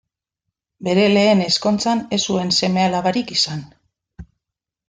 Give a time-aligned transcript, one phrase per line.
[0.87, 3.63] Bere lehen ezkontzan ez zuen seme-alabarik izan.